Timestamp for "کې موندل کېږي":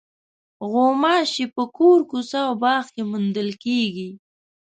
2.93-4.09